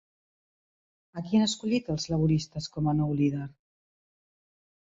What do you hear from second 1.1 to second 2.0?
A qui han escollit